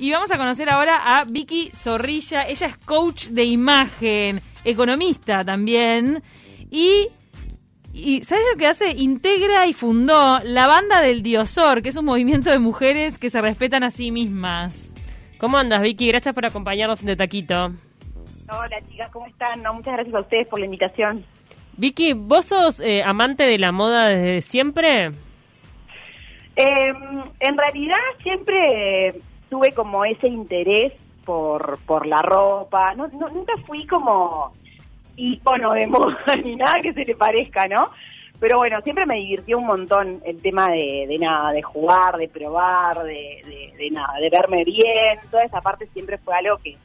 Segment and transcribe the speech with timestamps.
[0.00, 2.48] Y vamos a conocer ahora a Vicky Zorrilla.
[2.48, 6.22] Ella es coach de imagen, economista también.
[6.70, 7.08] Y,
[7.92, 8.92] y ¿sabes lo que hace?
[8.92, 13.42] Integra y fundó la banda del Diosor, que es un movimiento de mujeres que se
[13.42, 14.74] respetan a sí mismas.
[15.36, 16.08] ¿Cómo andas, Vicky?
[16.08, 17.66] Gracias por acompañarnos en De Taquito.
[18.48, 19.62] Hola, chicas, ¿cómo están?
[19.62, 21.26] No, muchas gracias a ustedes por la invitación.
[21.76, 25.08] Vicky, ¿vos sos eh, amante de la moda desde siempre?
[26.56, 26.92] Eh,
[27.38, 29.20] en realidad siempre
[29.50, 30.92] tuve como ese interés
[31.24, 32.94] por, por la ropa.
[32.94, 34.52] No, no, nunca fui como
[35.16, 37.90] icono de moda ni nada que se le parezca, ¿no?
[38.38, 42.26] Pero bueno, siempre me divirtió un montón el tema de, de nada, de jugar, de
[42.26, 45.18] probar, de, de, de nada, de verme bien.
[45.30, 46.78] Toda esa parte siempre fue algo que,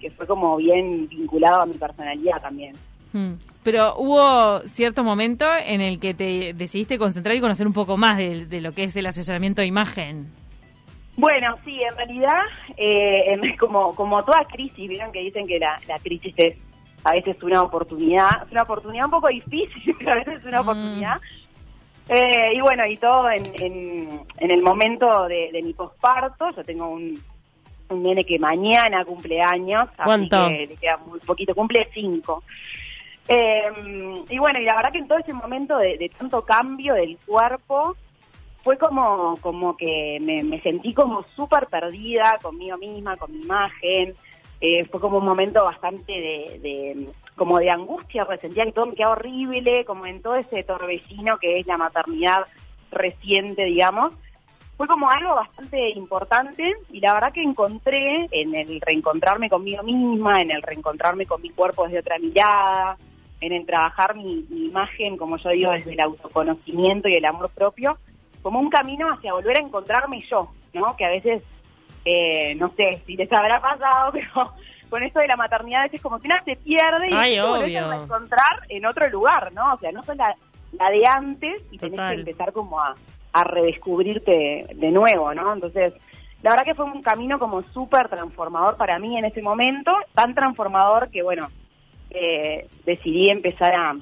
[0.00, 2.76] que fue como bien vinculado a mi personalidad también.
[3.12, 3.34] Hmm.
[3.64, 8.16] Pero hubo cierto momento en el que te decidiste concentrar y conocer un poco más
[8.16, 10.28] de, de lo que es el asesoramiento de imagen.
[11.20, 12.40] Bueno, sí, en realidad,
[12.76, 16.56] eh, en- como, como toda crisis, vieron que dicen que la, la crisis es
[17.04, 20.58] a veces una oportunidad, es una oportunidad un poco difícil, pero a veces es una
[20.62, 20.68] Mm.
[20.68, 21.16] oportunidad.
[22.08, 26.64] Eh, y bueno, y todo en, en, en el momento de, de mi posparto, yo
[26.64, 27.22] tengo un,
[27.90, 30.36] un nene que mañana cumple años, ¿Cuánto?
[30.36, 32.42] así que le queda muy poquito, cumple cinco.
[33.28, 33.62] Eh,
[34.28, 37.16] y bueno, y la verdad que en todo ese momento de, de tanto cambio del
[37.24, 37.94] cuerpo,
[38.62, 44.14] fue como, como que me, sentí como súper perdida conmigo misma, con mi imagen.
[44.60, 48.86] Eh, fue como un momento bastante de, de- como de angustia, porque sentía que todo
[48.86, 52.44] me quedaba horrible, como en todo ese torbellino que es la maternidad
[52.90, 54.12] reciente, digamos.
[54.76, 60.40] Fue como algo bastante importante y la verdad que encontré en el reencontrarme conmigo misma,
[60.40, 62.96] en el reencontrarme con mi cuerpo desde otra mirada,
[63.40, 67.50] en el trabajar mi, mi imagen, como yo digo, desde el autoconocimiento y el amor
[67.50, 67.96] propio,
[68.42, 70.96] como un camino hacia volver a encontrarme yo, ¿no?
[70.96, 71.42] Que a veces,
[72.04, 74.52] eh, no sé si les habrá pasado, pero
[74.88, 77.90] con esto de la maternidad a veces como que una se pierde y Ay, obvio.
[77.90, 79.74] a encontrar en otro lugar, ¿no?
[79.74, 80.34] O sea, no sos la,
[80.72, 82.14] la de antes y tenés Total.
[82.14, 82.96] que empezar como a,
[83.32, 85.52] a redescubrirte de nuevo, ¿no?
[85.52, 85.94] Entonces,
[86.42, 90.34] la verdad que fue un camino como súper transformador para mí en ese momento, tan
[90.34, 91.48] transformador que, bueno,
[92.10, 93.94] eh, decidí empezar a,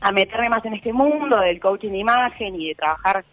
[0.00, 3.24] a meterme más en este mundo del coaching de imagen y de trabajar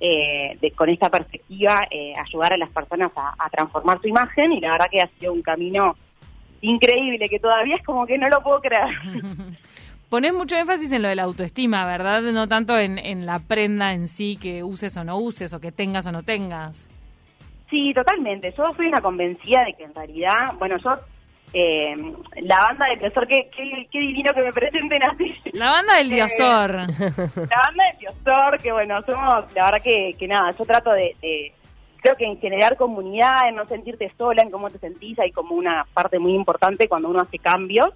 [0.00, 4.52] eh, de- con esta perspectiva, eh, ayudar a las personas a, a transformar su imagen
[4.52, 5.96] y la verdad que ha sido un camino
[6.60, 8.88] increíble que todavía es como que no lo puedo creer.
[10.08, 12.22] Ponés mucho énfasis en lo de la autoestima, ¿verdad?
[12.22, 15.70] No tanto en, en la prenda en sí que uses o no uses, o que
[15.70, 16.88] tengas o no tengas.
[17.68, 18.54] Sí, totalmente.
[18.56, 20.96] Yo soy una convencida de que en realidad, bueno, yo,
[21.52, 21.96] eh,
[22.42, 25.34] la banda del profesor, qué, qué, qué divino que me presenten así.
[25.52, 26.70] La banda del Eh, Diosor.
[26.74, 31.16] la banda del Diosor, que bueno, somos, la verdad que, que nada, yo trato de,
[31.22, 31.52] de-
[32.00, 35.54] creo que en generar comunidad, en no sentirte sola, en cómo te sentís, hay como
[35.54, 37.88] una parte muy importante cuando uno hace cambios.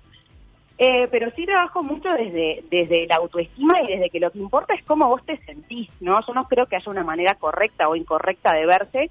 [0.78, 4.74] Eh, pero sí trabajo mucho desde, desde la autoestima y desde que lo que importa
[4.74, 6.18] es cómo vos te sentís, ¿no?
[6.26, 9.10] Yo no creo que haya una manera correcta o incorrecta de verse,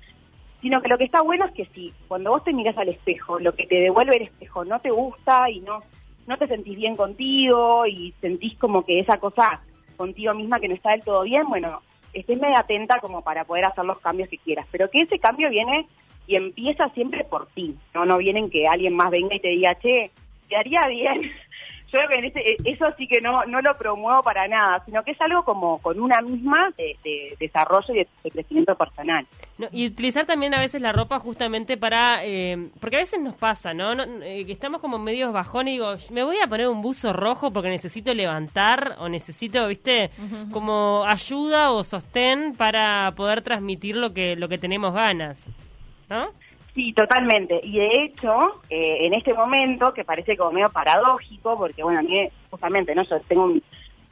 [0.61, 3.39] sino que lo que está bueno es que si cuando vos te miras al espejo,
[3.39, 5.81] lo que te devuelve el espejo no te gusta y no,
[6.27, 9.61] no te sentís bien contigo y sentís como que esa cosa
[9.97, 11.81] contigo misma que no está del todo bien, bueno,
[12.13, 15.50] estés medio atenta como para poder hacer los cambios que quieras, pero que ese cambio
[15.50, 15.88] viene
[16.27, 19.50] y empieza siempre por ti, no no viene en que alguien más venga y te
[19.50, 20.11] diga, che,
[20.47, 21.31] te haría bien.
[21.91, 25.19] Yo en ese- eso sí que no, no lo promuevo para nada, sino que es
[25.22, 29.25] algo como con una misma de, de desarrollo y de, de crecimiento personal.
[29.57, 32.24] No, y utilizar también a veces la ropa justamente para...
[32.24, 33.94] eh, porque a veces nos pasa, ¿no?
[33.94, 37.12] No, eh, que estamos como medios bajón y digo, me voy a poner un buzo
[37.13, 40.12] rojo porque necesito levantar o necesito, viste,
[40.51, 45.46] como ayuda o sostén para poder transmitir lo que, lo que tenemos ganas,
[46.09, 46.30] ¿no?
[46.73, 47.59] Sí, totalmente.
[47.63, 52.03] Y de hecho, eh, en este momento, que parece como medio paradójico, porque bueno, a
[52.03, 53.03] mí justamente, ¿no?
[53.03, 53.61] Yo tengo un,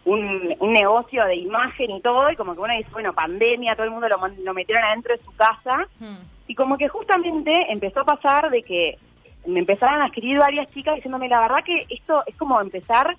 [0.06, 3.86] un, un negocio de imagen y todo, y como que uno dice, bueno, pandemia, todo
[3.86, 6.18] el mundo lo metieron adentro de su casa, Hmm.
[6.48, 8.98] y como que justamente empezó a pasar de que
[9.46, 13.16] me empezaron a escribir varias chicas diciéndome, la verdad que esto es como empezar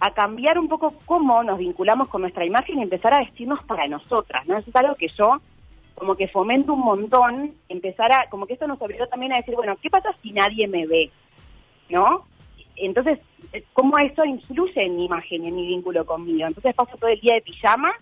[0.00, 3.86] a cambiar un poco cómo nos vinculamos con nuestra imagen y empezar a vestirnos para
[3.86, 4.58] nosotras, ¿no?
[4.58, 5.40] Eso es algo que yo
[5.94, 9.54] como que fomento un montón, empezar a, como que esto nos obligó también a decir,
[9.54, 11.10] bueno, ¿qué pasa si nadie me ve?
[11.88, 12.26] ¿No?
[12.76, 13.20] Entonces,
[13.72, 16.46] ¿cómo eso influye en mi imagen y en mi vínculo conmigo?
[16.46, 17.92] Entonces paso todo el día de pijama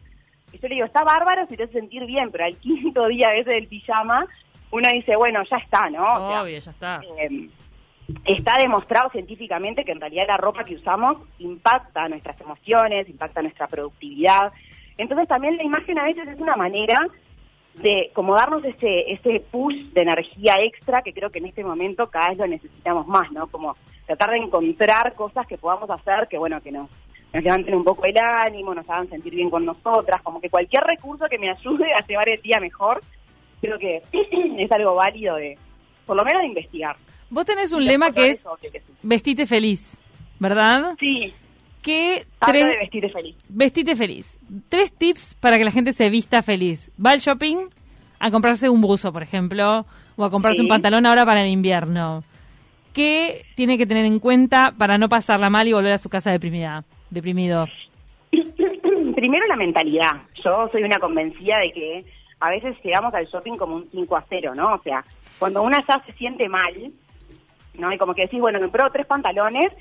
[0.53, 3.29] y yo le digo, está bárbaro si te hace sentir bien, pero al quinto día
[3.29, 4.27] a veces del pijama,
[4.71, 6.03] uno dice, bueno, ya está, ¿no?
[6.03, 7.01] O sea, Obvio, ya está.
[7.19, 7.49] eh,
[8.25, 13.67] está demostrado científicamente que en realidad la ropa que usamos impacta nuestras emociones, impacta nuestra
[13.67, 14.53] productividad.
[14.99, 16.97] Entonces también la imagen a veces es una manera
[17.75, 22.09] de como darnos ese, ese push de energía extra que creo que en este momento
[22.09, 23.47] cada vez lo necesitamos más, ¿no?
[23.47, 23.77] Como
[24.07, 26.91] tratar de encontrar cosas que podamos hacer que, bueno, que nos,
[27.33, 30.83] nos levanten un poco el ánimo, nos hagan sentir bien con nosotras, como que cualquier
[30.85, 33.03] recurso que me ayude a llevar el día mejor,
[33.61, 34.03] creo que
[34.59, 35.57] es algo válido de,
[36.05, 36.97] por lo menos de investigar.
[37.31, 38.45] Vos tenés un lema que es
[39.03, 39.99] vestite feliz,
[40.39, 40.95] ¿verdad?
[41.01, 41.33] Sí.
[41.83, 42.65] ¿Qué tres...
[42.65, 43.37] de vestirte feliz.
[43.49, 44.39] Vestite feliz.
[44.69, 46.93] Tres tips para que la gente se vista feliz.
[47.05, 47.69] Va al shopping
[48.21, 49.85] a comprarse un buzo, por ejemplo,
[50.17, 52.23] o a comprarse un pantalón ahora para el invierno.
[52.93, 56.31] ¿Qué tiene que tener en cuenta para no pasarla mal y volver a su casa
[56.31, 57.67] deprimida, deprimido?
[58.31, 60.23] Primero la mentalidad.
[60.45, 62.05] Yo soy una convencida de que
[62.39, 64.75] a veces llegamos al shopping como un 5 a 0, ¿no?
[64.75, 65.05] O sea,
[65.39, 66.93] cuando una ya se siente mal,
[67.75, 67.93] ¿no?
[67.93, 69.73] Y como que decís, bueno, me pruebo tres pantalones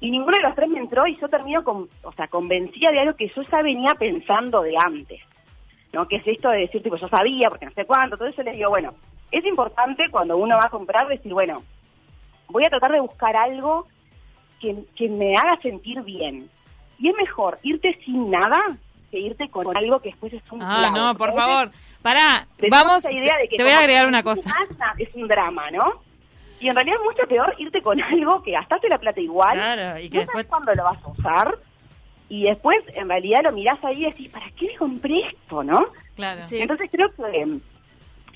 [0.00, 3.00] y ninguno de los tres me entró y yo termino con, o sea, convencida de
[3.00, 5.20] algo que yo ya venía pensando de antes,
[5.92, 6.06] ¿no?
[6.06, 8.52] Que es esto de decir, tipo, yo sabía, porque no sé cuánto, entonces yo le
[8.52, 8.94] digo, bueno,
[9.30, 11.62] es importante cuando uno va a comprar decir, bueno,
[12.48, 13.86] voy a tratar de buscar algo
[14.60, 16.48] que, que me haga sentir bien.
[16.98, 18.58] Y es mejor irte sin nada
[19.10, 21.70] que irte con algo que después es un Ah, no, por favor.
[22.02, 24.50] Pará, vamos, idea de que te voy a agregar una cosa.
[24.98, 26.05] Es un drama, ¿no?
[26.60, 29.98] Y en realidad es mucho peor irte con algo que gastaste la plata igual, claro,
[29.98, 30.46] y que después...
[30.46, 31.58] cuándo lo vas a usar,
[32.28, 35.78] y después en realidad lo mirás ahí y decís, ¿para qué me compré esto, no?
[36.16, 36.42] Claro.
[36.50, 37.58] Entonces creo que,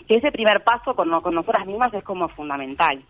[0.07, 3.03] que ese primer paso con, con nosotras mismas es como fundamental.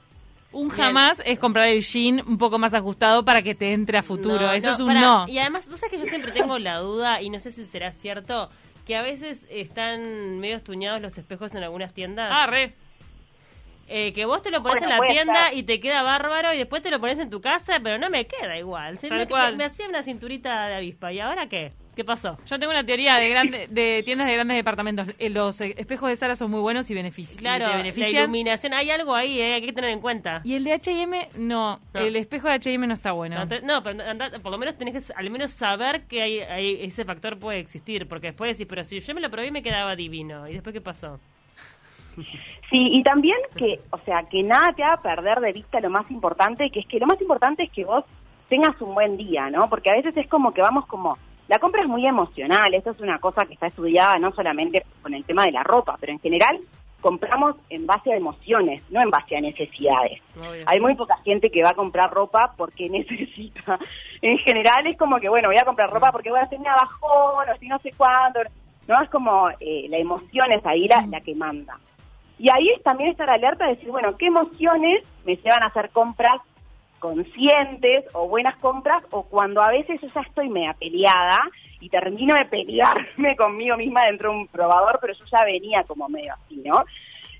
[0.52, 4.02] Un jamás es comprar el jean un poco más ajustado para que te entre a
[4.02, 4.50] futuro.
[4.50, 5.28] Eso es un no.
[5.28, 7.92] Y además, vos sabés que yo siempre tengo la duda, y no sé si será
[7.92, 8.48] cierto,
[8.84, 12.30] que a veces están medio estuñados los espejos en algunas tiendas.
[12.32, 12.74] Ah, re.
[13.92, 16.80] Eh, que vos te lo pones en la tienda y te queda bárbaro y después
[16.80, 18.96] te lo pones en tu casa, pero no me queda igual.
[19.02, 19.26] me,
[19.56, 21.12] me hacía una cinturita de avispa.
[21.12, 21.72] ¿Y ahora qué?
[21.96, 22.38] ¿Qué pasó?
[22.46, 25.08] Yo tengo una teoría de grande, de tiendas de grandes departamentos.
[25.18, 27.40] Eh, los eh, espejos de Sara son muy buenos y benefician.
[27.40, 30.40] Claro, la iluminación, hay algo ahí, hay que tener en cuenta.
[30.44, 33.44] Y el de H&M, no, El espejo de H&M no está bueno.
[33.64, 33.98] No, pero
[34.40, 38.28] por lo menos tenés que al menos saber que hay, ese factor puede existir, porque
[38.28, 40.48] después decís, pero si yo me lo probé me quedaba divino.
[40.48, 41.18] ¿Y después qué pasó?
[42.70, 46.08] Sí, y también que, o sea, que nada te haga perder de vista lo más
[46.10, 48.04] importante, que es que lo más importante es que vos
[48.48, 49.68] tengas un buen día, ¿no?
[49.68, 51.18] Porque a veces es como que vamos como,
[51.48, 55.14] la compra es muy emocional, esto es una cosa que está estudiada no solamente con
[55.14, 56.60] el tema de la ropa, pero en general
[57.00, 60.20] compramos en base a emociones, no en base a necesidades.
[60.66, 63.78] Hay muy poca gente que va a comprar ropa porque necesita.
[64.22, 66.74] En general es como que, bueno, voy a comprar ropa porque voy a hacer una
[66.74, 68.40] bajón o si no sé cuándo.
[68.86, 71.78] No, es como eh, la emoción es ahí la, la que manda.
[72.40, 75.90] Y ahí es también estar alerta de decir, bueno, ¿qué emociones me llevan a hacer
[75.90, 76.40] compras
[76.98, 81.38] conscientes o buenas compras o cuando a veces yo ya estoy media peleada
[81.80, 86.08] y termino de pelearme conmigo misma dentro de un probador, pero yo ya venía como
[86.08, 86.82] medio así, ¿no?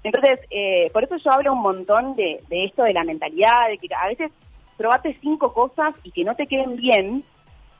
[0.05, 3.79] Entonces, eh, por eso yo hablo un montón de, de esto de la mentalidad, de
[3.79, 4.31] que a veces
[4.77, 7.25] probate cinco cosas y que no te queden bien,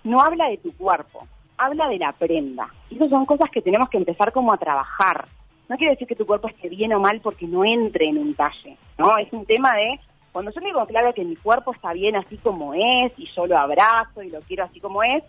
[0.05, 1.29] no habla de tu cuerpo,
[1.59, 2.71] habla de la prenda.
[2.89, 5.27] Y esas son cosas que tenemos que empezar como a trabajar
[5.71, 8.35] no quiere decir que tu cuerpo esté bien o mal porque no entre en un
[8.35, 9.17] talle, ¿no?
[9.19, 10.01] Es un tema de,
[10.33, 13.47] cuando yo me digo claro que mi cuerpo está bien así como es y yo
[13.47, 15.23] lo abrazo y lo quiero así como es,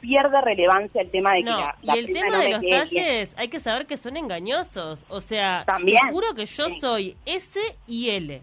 [0.00, 3.60] pierde relevancia el tema de que la, y el tema de los talles hay que
[3.60, 5.98] saber que son engañosos o sea ¿También?
[6.06, 8.40] seguro que yo soy S y L.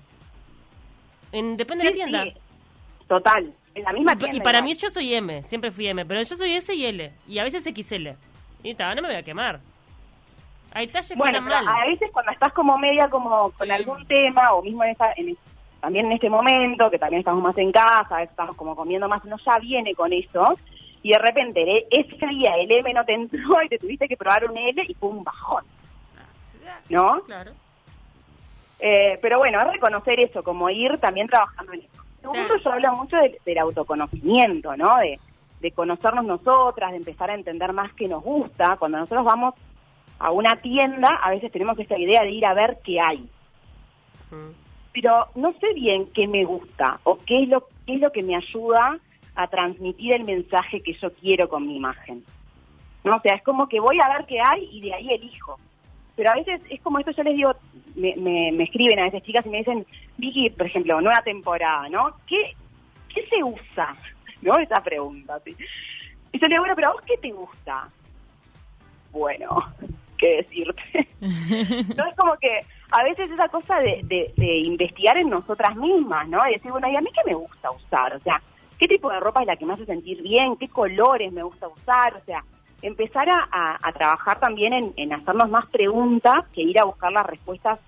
[1.31, 2.25] En, depende de la tienda.
[3.07, 6.21] total en la misma y, y para mí yo soy M siempre fui M pero
[6.21, 8.09] yo soy S y L y a veces XL
[8.61, 9.59] y está, no me voy a quemar
[10.73, 14.83] hay talles bueno, a veces cuando estás como media como con algún tema o mismo
[14.83, 15.37] en esta, en,
[15.79, 19.37] también en este momento que también estamos más en casa, estamos como comiendo más, no
[19.37, 20.57] ya viene con eso
[21.03, 24.49] y de repente ese día el M no te entró y te tuviste que probar
[24.49, 25.63] un L y fue un bajón.
[26.89, 27.21] ¿No?
[27.21, 27.51] Claro.
[28.79, 32.03] Eh, pero bueno, es reconocer eso, como ir también trabajando en eso.
[32.19, 34.97] Segundo, yo hablo mucho del autoconocimiento, ¿no?
[34.97, 35.19] De,
[35.61, 38.75] de conocernos nosotras, de empezar a entender más qué nos gusta.
[38.77, 39.55] Cuando nosotros vamos
[40.23, 43.27] a una tienda, a veces tenemos esta idea de ir a ver qué hay.
[44.93, 48.23] Pero no sé bien qué me gusta o qué es lo qué es lo que
[48.23, 48.97] me ayuda
[49.35, 52.23] a transmitir el mensaje que yo quiero con mi imagen.
[53.03, 55.59] No, o sea, es como que voy a ver qué hay y de ahí elijo.
[56.15, 57.51] Pero a veces es como esto, yo les digo,
[57.95, 59.85] me, me, escriben a veces chicas y me dicen,
[60.17, 62.15] Vicky, por ejemplo, nueva temporada, ¿no?
[62.27, 62.55] ¿Qué,
[63.13, 63.93] qué se usa?
[64.41, 64.57] ¿No?
[64.57, 65.53] Esa pregunta, ¿sí?
[66.31, 67.89] Y yo le digo, bueno, pero ¿a vos qué te gusta?
[69.11, 69.63] Bueno,
[70.27, 71.07] decirte.
[71.21, 72.61] no es como que
[72.91, 74.01] a veces esa cosa de,
[74.35, 76.39] de, investigar en nosotras mismas, ¿no?
[76.49, 78.15] Y decir, bueno, ¿y a mí qué me gusta usar?
[78.15, 78.41] O sea,
[78.79, 80.55] ¿qué tipo de ropa es la que me hace sentir bien?
[80.57, 82.15] ¿Qué colores me gusta usar?
[82.15, 82.43] O sea,
[82.81, 87.11] empezar a, a- a trabajar también en, en hacernos más preguntas que ir a buscar
[87.11, 87.79] las respuestas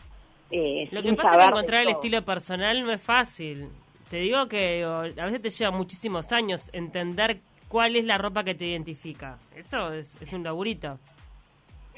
[0.52, 3.68] eh, Lo sin que pasa es que de encontrar el estilo personal no es fácil.
[4.10, 8.44] Te digo que digo, a veces te lleva muchísimos años entender cuál es la ropa
[8.44, 9.38] que te identifica.
[9.56, 11.00] Eso es, es un laburito.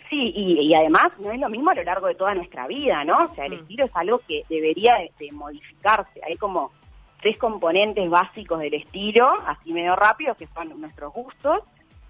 [0.09, 3.03] Sí, y, y además no es lo mismo a lo largo de toda nuestra vida,
[3.03, 3.17] ¿no?
[3.31, 3.59] O sea, el Mm.
[3.61, 6.21] estilo es algo que debería de, de modificarse.
[6.25, 6.71] Hay como
[7.21, 11.59] tres componentes básicos del estilo, así medio rápido, que son nuestros gustos,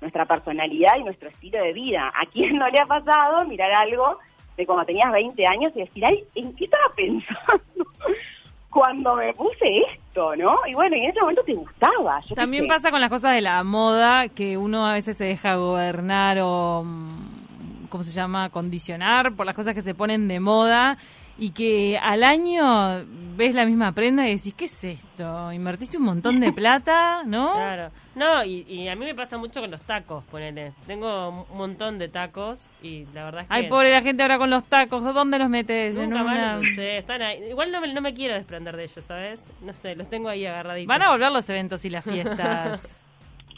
[0.01, 2.11] nuestra personalidad y nuestro estilo de vida.
[2.13, 4.19] ¿A quién no le ha pasado mirar algo
[4.57, 7.85] de cuando tenías 20 años y decir, ay, ¿en qué estaba pensando
[8.69, 10.55] cuando me puse esto, no?
[10.67, 12.19] Y bueno, y en ese momento te gustaba.
[12.27, 15.55] yo También pasa con las cosas de la moda, que uno a veces se deja
[15.55, 17.46] gobernar o, mm,
[17.89, 20.97] ¿cómo se llama?, condicionar por las cosas que se ponen de moda
[21.39, 25.51] y que al año ves la misma prenda y decís, ¿qué es esto?
[25.53, 27.53] Invertiste un montón de plata, ¿no?
[27.53, 27.89] Claro.
[28.15, 30.71] No, y, y a mí me pasa mucho con los tacos, ponele.
[30.87, 33.53] Tengo un montón de tacos y la verdad es que...
[33.53, 35.95] Ay, pobre la gente ahora con los tacos, ¿dónde los metes?
[35.95, 37.43] En Nunca más una- los usé, están ahí.
[37.51, 39.39] Igual no me, no me quiero desprender de ellos, ¿sabes?
[39.61, 40.87] No sé, los tengo ahí agarraditos.
[40.87, 43.03] Van a volver los eventos y las fiestas.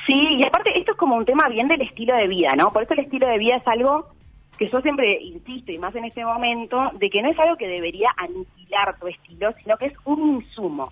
[0.07, 2.71] Sí, y aparte esto es como un tema bien del estilo de vida, ¿no?
[2.71, 4.07] Por eso el estilo de vida es algo
[4.59, 7.69] que yo siempre insisto, y más en este momento, de que no es algo que
[7.69, 10.91] debería aniquilar tu estilo, sino que es un insumo.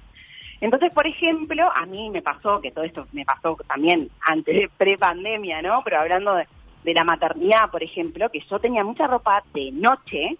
[0.62, 4.70] Entonces, por ejemplo, a mí me pasó, que todo esto me pasó también antes de
[4.78, 5.82] pre-pandemia, ¿no?
[5.84, 6.48] Pero hablando de,
[6.86, 10.38] de la maternidad, por ejemplo, que yo tenía mucha ropa de noche,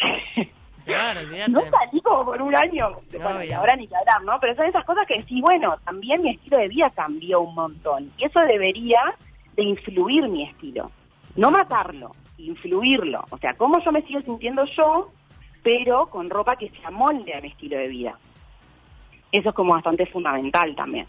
[0.84, 4.38] Claro, no salí como por un año, bueno, y ahora ni que hablar, ¿no?
[4.38, 8.12] Pero son esas cosas que sí, bueno, también mi estilo de vida cambió un montón.
[8.18, 9.00] Y eso debería
[9.56, 10.90] de influir mi estilo.
[11.36, 13.24] No matarlo, influirlo.
[13.30, 15.10] O sea, cómo yo me sigo sintiendo yo,
[15.62, 18.18] pero con ropa que se amolde a mi estilo de vida.
[19.32, 21.06] Eso es como bastante fundamental también.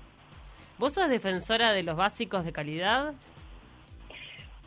[0.78, 3.14] ¿Vos sos defensora de los básicos de calidad?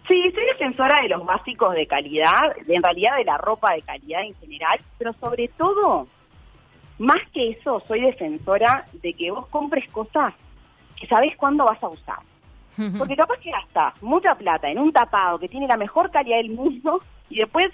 [0.09, 3.83] Sí, soy defensora de los básicos de calidad, de- en realidad de la ropa de
[3.83, 6.07] calidad en general, pero sobre todo,
[6.99, 10.33] más que eso, soy defensora de que vos compres cosas
[10.99, 12.21] que sabés cuándo vas a usar.
[12.97, 16.51] Porque capaz que gastás mucha plata en un tapado que tiene la mejor calidad del
[16.51, 17.67] mundo y después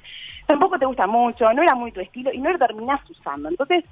[0.46, 3.48] tampoco te gusta mucho, no era muy tu estilo y no lo terminás usando.
[3.48, 3.84] Entonces,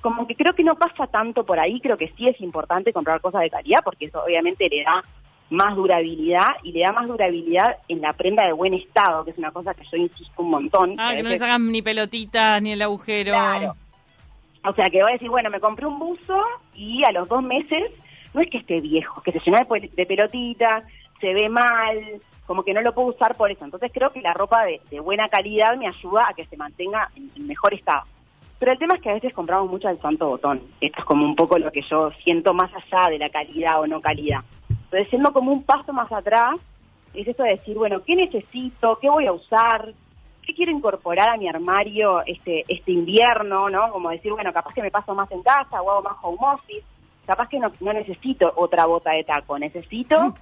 [0.00, 3.20] como que creo que no pasa tanto por ahí, creo que sí es importante comprar
[3.20, 5.02] cosas de calidad porque eso obviamente le da
[5.50, 9.38] más durabilidad y le da más durabilidad en la prenda de buen estado, que es
[9.38, 10.96] una cosa que yo insisto un montón.
[10.98, 13.32] Ah, que no les hagan ni pelotitas, ni el agujero.
[13.32, 13.76] Claro.
[14.66, 16.42] O sea, que voy a decir, bueno, me compré un buzo
[16.74, 17.92] y a los dos meses,
[18.34, 20.84] no es que esté viejo, que se llena de, de pelotitas,
[21.20, 23.64] se ve mal, como que no lo puedo usar por eso.
[23.64, 27.46] Entonces creo que la ropa de, buena calidad me ayuda a que se mantenga en,
[27.46, 28.02] mejor estado.
[28.58, 30.62] Pero el tema es que a veces compramos mucho al santo botón.
[30.80, 33.86] Esto es como un poco lo que yo siento más allá de la calidad o
[33.86, 34.40] no calidad.
[34.68, 36.56] Entonces, siendo como un paso más atrás,
[37.12, 38.98] es eso de decir, bueno, ¿qué necesito?
[39.00, 39.92] ¿Qué voy a usar?
[40.42, 43.70] ¿Qué quiero incorporar a mi armario este este invierno?
[43.70, 43.90] ¿no?
[43.90, 46.84] Como decir, bueno, capaz que me paso más en casa o hago más home office.
[47.26, 49.58] Capaz que no, no necesito otra bota de taco.
[49.58, 50.34] Necesito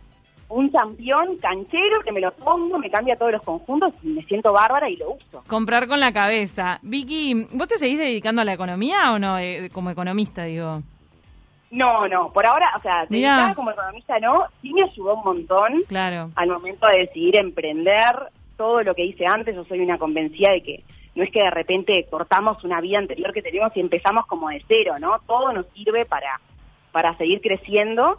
[0.49, 4.53] un campeón canchero que me lo pongo, me cambia todos los conjuntos y me siento
[4.53, 5.43] bárbara y lo uso.
[5.49, 6.79] Comprar con la cabeza.
[6.83, 9.39] Vicky, ¿vos te seguís dedicando a la economía o no?
[9.39, 10.83] Eh, como economista, digo.
[11.71, 15.73] No, no, por ahora, o sea, dedicada como economista no, sí me ayudó un montón
[15.89, 16.31] Claro.
[16.37, 18.15] al momento de decidir emprender
[18.59, 19.55] todo lo que hice antes.
[19.55, 20.85] Yo soy una convencida de que
[21.15, 24.63] no es que de repente cortamos una vida anterior que teníamos y empezamos como de
[24.69, 25.19] cero, ¿no?
[25.27, 26.39] Todo nos sirve para,
[26.93, 28.19] para seguir creciendo,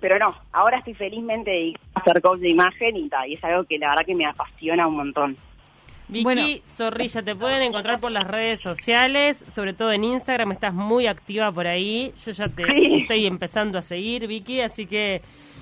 [0.00, 3.44] pero no, ahora estoy felizmente dedicada a hacer coach de imagen y, ta, y es
[3.44, 5.36] algo que la verdad que me apasiona un montón.
[6.08, 6.42] Vicky Bueno.
[6.64, 11.52] Zorrilla, te pueden encontrar por las redes sociales, sobre todo en Instagram, estás muy activa
[11.52, 12.12] por ahí.
[12.24, 13.00] Yo ya te Sí.
[13.02, 15.20] estoy empezando a seguir, Vicky, así que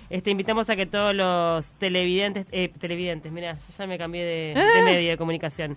[0.08, 4.54] este, invitamos a que todos los televidentes, eh, televidentes, mira, yo ya me cambié de,
[4.54, 4.84] de Ah.
[4.84, 5.76] medio de comunicación,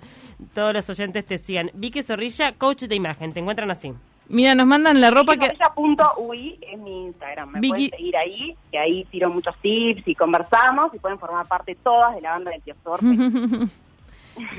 [0.53, 1.71] todos los oyentes te sigan.
[1.74, 3.91] Vicky Zorrilla, coach de imagen, te encuentran así.
[4.29, 5.48] Mira, nos mandan la ropa que...
[5.48, 7.50] Zorrilla.ui es mi Instagram.
[7.50, 11.48] Me Vicky- pueden seguir ahí, que ahí tiro muchos tips y conversamos y pueden formar
[11.48, 13.05] parte todas de la banda del Tío Sorte.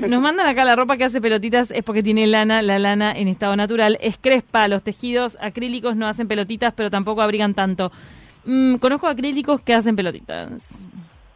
[0.07, 3.27] Nos mandan acá la ropa que hace pelotitas es porque tiene lana, la lana en
[3.27, 3.97] estado natural.
[4.01, 7.91] Es crespa, los tejidos acrílicos no hacen pelotitas, pero tampoco abrigan tanto.
[8.45, 10.77] Mm, conozco acrílicos que hacen pelotitas.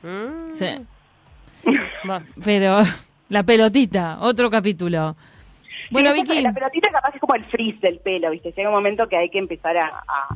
[0.03, 0.51] Mm.
[0.51, 0.67] Sí.
[2.07, 2.21] Va.
[2.43, 2.77] Pero
[3.29, 5.15] la pelotita, otro capítulo.
[5.91, 8.51] Bueno, Sí, Vicky, La pelotita capaz es como el frizz del pelo, ¿viste?
[8.55, 10.35] Llega un momento que hay que empezar a, a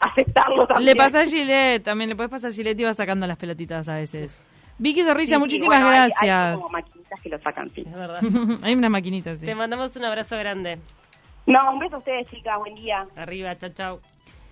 [0.00, 0.86] aceptarlo también.
[0.86, 3.88] le pasa a Gillette, también le puedes pasar a Gillette y va sacando las pelotitas
[3.88, 4.34] a veces.
[4.78, 6.56] Vicky Zorrilla, Sí, muchísimas bueno, hay- Hay, gracias.
[6.60, 7.80] como maquinitas que lo sacan, sí.
[7.86, 8.20] Es verdad.
[8.62, 9.46] Hay unas maquinitas, sí.
[9.46, 10.78] Te mandamos un abrazo grande.
[11.46, 12.58] No, un beso a ustedes, chicas.
[12.58, 13.06] Buen día.
[13.16, 14.00] Arriba, chao, chao.